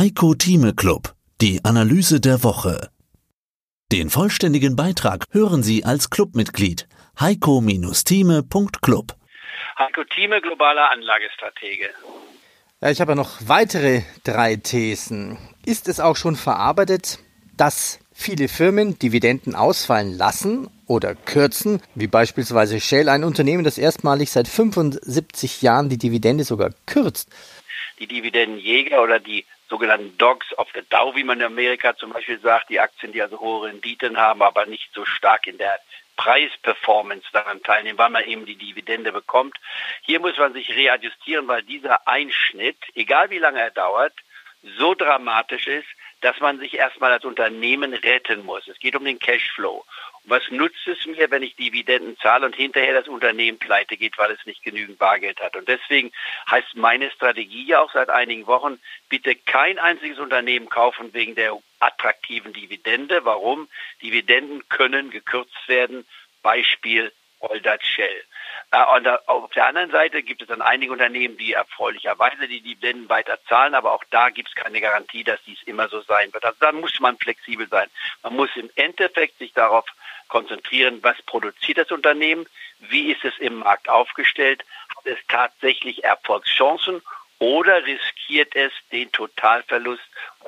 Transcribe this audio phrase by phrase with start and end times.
[0.00, 1.12] Heiko Thieme Club,
[1.42, 2.88] die Analyse der Woche.
[3.92, 6.88] Den vollständigen Beitrag hören Sie als Clubmitglied
[7.20, 9.14] heiko-thieme.club.
[9.78, 11.90] Heiko Thieme, globaler Anlagestratege.
[12.80, 15.36] Ja, ich habe ja noch weitere drei Thesen.
[15.66, 17.18] Ist es auch schon verarbeitet,
[17.58, 24.30] dass viele Firmen Dividenden ausfallen lassen oder kürzen, wie beispielsweise Shell, ein Unternehmen, das erstmalig
[24.30, 27.28] seit 75 Jahren die Dividende sogar kürzt?
[27.98, 32.38] Die Dividendenjäger oder die sogenannten Dogs of the Dow, wie man in Amerika zum Beispiel
[32.40, 35.78] sagt, die Aktien, die also hohe Renditen haben, aber nicht so stark in der
[36.16, 39.56] Preisperformance daran teilnehmen, weil man eben die Dividende bekommt.
[40.02, 44.12] Hier muss man sich readjustieren, weil dieser Einschnitt, egal wie lange er dauert,
[44.76, 45.88] so dramatisch ist,
[46.20, 48.68] dass man sich erstmal als Unternehmen retten muss.
[48.68, 49.86] Es geht um den Cashflow.
[50.24, 54.30] Was nutzt es mir, wenn ich Dividenden zahle und hinterher das Unternehmen pleite geht, weil
[54.30, 55.56] es nicht genügend Bargeld hat?
[55.56, 56.12] Und deswegen
[56.50, 61.56] heißt meine Strategie ja auch seit einigen Wochen, bitte kein einziges Unternehmen kaufen wegen der
[61.80, 63.24] attraktiven Dividende.
[63.24, 63.68] Warum?
[64.02, 66.06] Dividenden können gekürzt werden.
[66.42, 68.24] Beispiel Oldert Shell.
[68.70, 73.08] Äh, und auf der anderen Seite gibt es dann einige Unternehmen, die erfreulicherweise die Dividenden
[73.08, 76.44] weiter zahlen, aber auch da gibt es keine Garantie, dass dies immer so sein wird.
[76.44, 77.88] Also da muss man flexibel sein.
[78.22, 79.86] Man muss im Endeffekt sich darauf
[80.28, 82.46] konzentrieren, was produziert das Unternehmen,
[82.78, 84.64] wie ist es im Markt aufgestellt,
[84.96, 87.02] hat es tatsächlich Erfolgschancen
[87.40, 90.02] oder riskiert es den Totalverlust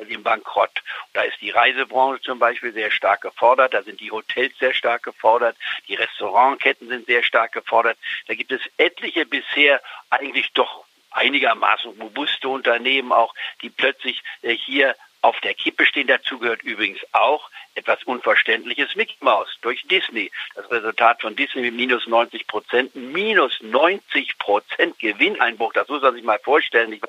[0.05, 0.83] den Bankrott.
[1.12, 5.03] Da ist die Reisebranche zum Beispiel sehr stark gefordert, da sind die Hotels sehr stark
[5.03, 5.56] gefordert,
[5.89, 7.98] die Restaurantketten sind sehr stark gefordert.
[8.27, 14.97] Da gibt es etliche bisher eigentlich doch einigermaßen robuste Unternehmen auch, die plötzlich äh, hier
[15.23, 16.09] auf der Kippe stehen.
[16.09, 20.31] Dazu gehört übrigens auch etwas Unverständliches Mickey Mouse durch Disney.
[20.55, 26.15] Das Resultat von Disney mit minus 90 Prozent, minus 90 Prozent Gewinneinbruch, das muss man
[26.15, 27.00] sich mal vorstellen,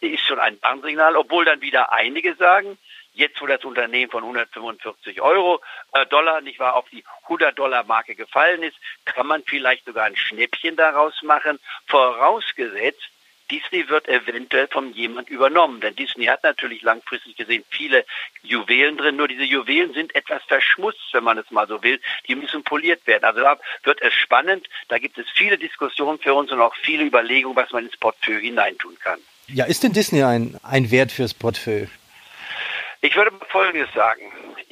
[0.00, 2.78] ist schon ein Warnsignal, obwohl dann wieder einige sagen,
[3.14, 5.60] jetzt wo das Unternehmen von 145 Euro
[5.92, 10.04] äh, Dollar nicht wahr auf die 100 Dollar Marke gefallen ist, kann man vielleicht sogar
[10.04, 13.10] ein Schnäppchen daraus machen, vorausgesetzt
[13.50, 15.80] Disney wird eventuell von jemand übernommen.
[15.80, 18.04] Denn Disney hat natürlich langfristig gesehen viele
[18.42, 22.00] Juwelen drin, nur diese Juwelen sind etwas verschmutzt, wenn man es mal so will.
[22.26, 23.24] Die müssen poliert werden.
[23.24, 24.68] Also da wird es spannend.
[24.88, 28.40] Da gibt es viele Diskussionen für uns und auch viele Überlegungen, was man ins Portfolio
[28.40, 29.18] hineintun kann.
[29.48, 31.86] Ja, ist denn Disney ein, ein Wert fürs Portfolio?
[33.02, 34.22] Ich würde Folgendes sagen.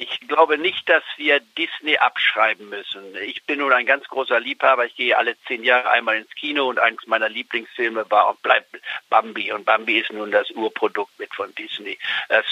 [0.03, 3.15] Ich glaube nicht, dass wir Disney abschreiben müssen.
[3.25, 4.85] Ich bin nun ein ganz großer Liebhaber.
[4.85, 8.75] Ich gehe alle zehn Jahre einmal ins Kino und eines meiner Lieblingsfilme war und bleibt
[9.09, 9.53] Bambi.
[9.53, 11.97] Und Bambi ist nun das Urprodukt mit von Disney.
[12.27, 12.45] Das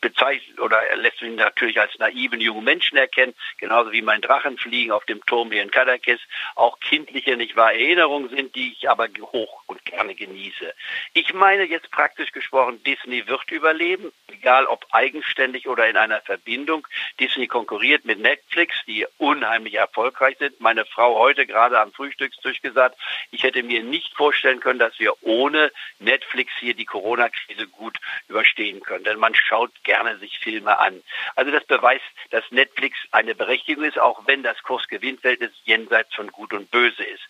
[0.00, 5.04] bezeichnet oder lässt mich natürlich als naiven jungen Menschen erkennen, genauso wie mein Drachenfliegen auf
[5.04, 6.20] dem Turm hier in Kadakis
[6.54, 10.74] auch kindliche, nicht wahr, Erinnerungen sind, die ich aber hoch und gerne genieße.
[11.12, 16.86] Ich meine jetzt praktisch gesprochen, Disney wird überleben, egal ob eigenständig oder in einer Verbindung.
[17.18, 20.60] Disney konkurriert mit Netflix, die unheimlich erfolgreich sind.
[20.60, 22.96] Meine Frau heute gerade am Frühstückstisch gesagt,
[23.30, 28.80] ich hätte mir nicht vorstellen können, dass wir ohne Netflix hier die Corona-Krise gut überstehen
[28.80, 29.04] können.
[29.04, 31.02] Denn man schaut gerne sich Filme an.
[31.34, 36.52] Also das beweist, dass Netflix eine Berechtigung ist, auch wenn das Kurs-Gewinn-Verhältnis jenseits von Gut
[36.52, 37.22] und Böse ist.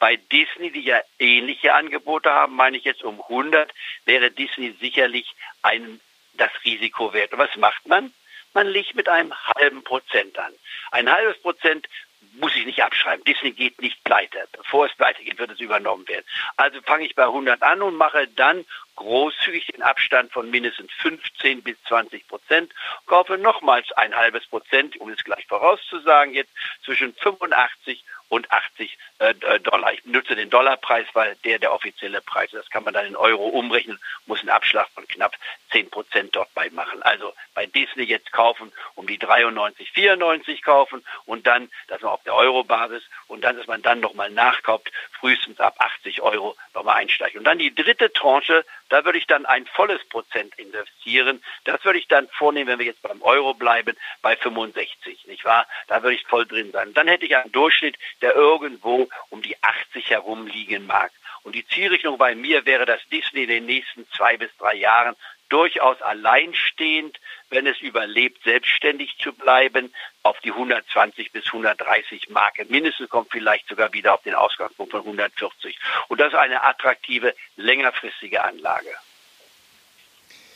[0.00, 3.72] Bei Disney, die ja ähnliche Angebote haben, meine ich jetzt um 100,
[4.04, 6.00] wäre Disney sicherlich ein
[6.34, 7.32] das Risiko wert.
[7.32, 8.12] Und was macht man?
[8.52, 10.52] Man legt mit einem halben Prozent an.
[10.90, 11.86] Ein halbes Prozent
[12.32, 13.24] muss ich nicht abschreiben.
[13.24, 14.48] Disney geht nicht pleite.
[14.52, 16.24] Bevor es pleite geht, wird es übernommen werden.
[16.56, 18.64] Also fange ich bei 100 an und mache dann
[18.98, 22.72] großzügig den Abstand von mindestens 15 bis 20 Prozent,
[23.06, 26.50] kaufe nochmals ein halbes Prozent, um es gleich vorauszusagen, jetzt
[26.84, 29.92] zwischen 85 und 80 äh, Dollar.
[29.94, 32.64] Ich benutze den Dollarpreis, weil der der offizielle Preis ist.
[32.64, 35.34] Das kann man dann in Euro umrechnen, muss einen Abschlag von knapp
[35.70, 37.02] 10 Prozent dort bei machen.
[37.02, 42.22] Also bei Disney jetzt kaufen, um die 93, 94 kaufen und dann, dass man auf
[42.24, 47.36] der Euro-Basis und dann, dass man dann nochmal nachkauft, frühestens ab 80 Euro nochmal einsteigt.
[47.36, 51.42] Und dann die dritte Tranche, da würde ich dann ein volles Prozent investieren.
[51.64, 55.66] Das würde ich dann vornehmen, wenn wir jetzt beim Euro bleiben, bei 65, nicht wahr?
[55.86, 56.94] Da würde ich voll drin sein.
[56.94, 61.12] Dann hätte ich einen Durchschnitt, der irgendwo um die 80 herum liegen mag.
[61.42, 65.16] Und die Zielrichtung bei mir wäre, dass Disney in den nächsten zwei bis drei Jahren
[65.48, 67.18] durchaus alleinstehend,
[67.50, 69.92] wenn es überlebt, selbstständig zu bleiben,
[70.22, 72.64] auf die 120 bis 130 Marke.
[72.66, 75.78] Mindestens kommt vielleicht sogar wieder auf den Ausgangspunkt von 140.
[76.08, 78.90] Und das ist eine attraktive, längerfristige Anlage.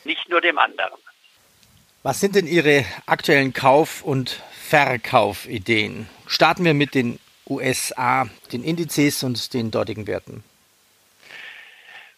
[0.04, 0.98] Nicht nur dem anderen.
[2.02, 6.08] Was sind denn Ihre aktuellen Kauf- und Verkaufideen?
[6.26, 10.42] Starten wir mit den USA, den Indizes und den dortigen Werten.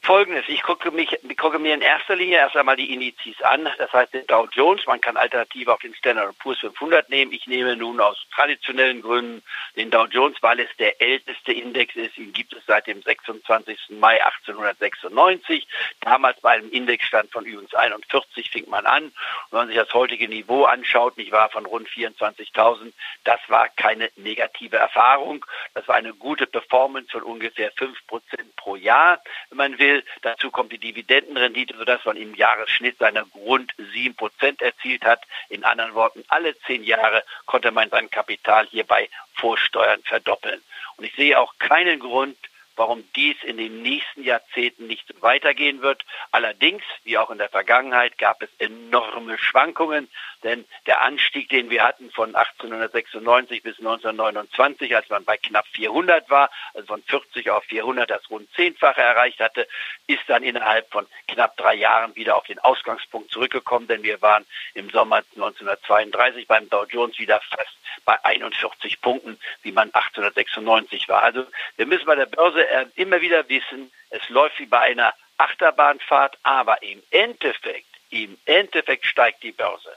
[0.05, 3.67] Folgendes, ich gucke, mich, ich gucke mir in erster Linie erst einmal die Indizes an,
[3.79, 7.33] das heißt den Dow Jones, man kann alternativ auch den Standard Poor's 500 nehmen.
[7.33, 9.43] Ich nehme nun aus traditionellen Gründen
[9.77, 12.19] den Dow Jones, weil es der älteste Index ist.
[12.19, 13.79] Ihn gibt es seit dem 26.
[13.99, 15.67] Mai 1896.
[16.01, 19.05] Damals bei einem Indexstand von übrigens 41 fing man an.
[19.05, 19.13] Und
[19.53, 22.93] wenn man sich das heutige Niveau anschaut, nicht wahr, von rund 24.000,
[23.25, 25.47] das war keine negative Erfahrung.
[25.73, 29.94] Das war eine gute Performance von ungefähr 5 Prozent pro Jahr, wenn man will.
[30.23, 35.23] Dazu kommt die Dividendenrendite, sodass man im Jahresschnitt seine rund 7 Prozent erzielt hat.
[35.49, 40.63] In anderen Worten, alle zehn Jahre konnte man sein Kapital hierbei vor Steuern verdoppeln.
[40.97, 42.37] Und ich sehe auch keinen Grund,
[42.77, 46.05] warum dies in den nächsten Jahrzehnten nicht weitergehen wird.
[46.31, 50.09] Allerdings, wie auch in der Vergangenheit, gab es enorme Schwankungen,
[50.43, 56.29] denn der Anstieg, den wir hatten von 1896 bis 1929, als man bei knapp 400
[56.31, 59.67] war, also von 40 auf 400 das rund zehnfache erreicht hatte,
[60.07, 64.45] ist dann innerhalb von knapp drei Jahren wieder auf den Ausgangspunkt zurückgekommen, denn wir waren
[64.75, 71.23] im Sommer 1932 beim Dow Jones wieder fast bei 41 Punkten, wie man 1896 war.
[71.23, 75.15] Also wir müssen bei der Börse äh, immer wieder wissen, es läuft wie bei einer
[75.39, 79.91] Achterbahnfahrt, aber im Endeffekt, im Endeffekt steigt die Börse.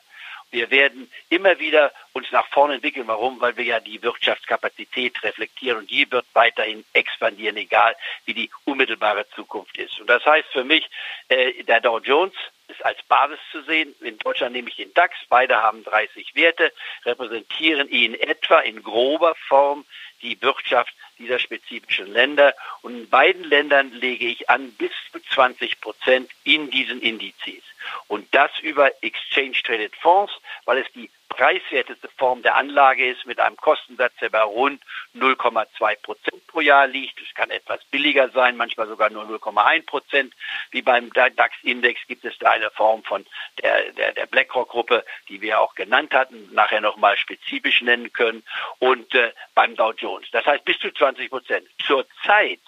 [0.50, 3.08] Wir werden immer wieder uns nach vorne entwickeln.
[3.08, 3.42] Warum?
[3.42, 9.28] Weil wir ja die Wirtschaftskapazität reflektieren und die wird weiterhin expandieren, egal wie die unmittelbare
[9.32, 10.00] Zukunft ist.
[10.00, 10.90] Und das heißt für mich,
[11.28, 12.34] äh, der Dow Jones
[12.68, 13.96] ist als Basis zu sehen.
[14.02, 15.16] In Deutschland nehme ich den DAX.
[15.30, 16.72] Beide haben 30 Werte,
[17.06, 19.86] repräsentieren in etwa in grober Form
[20.22, 22.54] die Wirtschaft dieser spezifischen Länder.
[22.82, 27.64] Und in beiden Ländern lege ich an bis zu 20 Prozent in diesen Indizes.
[28.08, 30.34] Und das über Exchange Traded Fonds,
[30.66, 34.82] weil es die preiswerteste Form der Anlage ist mit einem Kostensatz, der bei rund
[35.16, 37.22] 0,2 Prozent pro Jahr liegt.
[37.22, 40.34] Es kann etwas billiger sein, manchmal sogar nur 0,1 Prozent.
[40.72, 43.26] Wie beim DAX-Index gibt es da eine Form von
[43.62, 48.44] der, der, der BlackRock-Gruppe, die wir auch genannt hatten, nachher nochmal spezifisch nennen können,
[48.80, 50.28] und äh, beim Dow Jones.
[50.32, 51.68] Das heißt bis zu 20 Prozent.
[51.86, 52.60] Zurzeit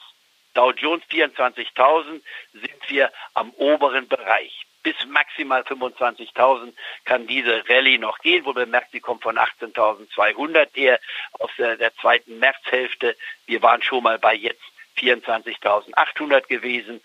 [0.53, 2.21] Dow Jones 24.000
[2.53, 6.73] sind wir am oberen Bereich bis maximal 25.000
[7.05, 10.99] kann diese Rallye noch gehen, wo bemerkt, sie kommt von 18.200 her
[11.39, 13.15] aus der, der zweiten Märzhälfte.
[13.45, 14.61] Wir waren schon mal bei jetzt
[14.97, 16.99] 24.800 gewesen.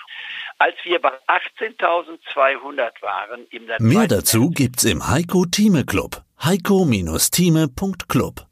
[0.58, 3.46] Als wir bei 18.200 waren,
[3.78, 6.22] Mehr dazu gibt's im Heiko Thieme Club.
[6.42, 8.46] heiko-thieme.club